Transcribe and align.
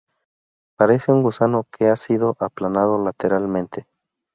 Parece 0.77 1.11
un 1.11 1.21
gusano 1.21 1.65
que 1.71 1.85
ha 1.87 1.95
sido 1.95 2.35
aplanado 2.39 2.97
lateralmente. 3.05 3.85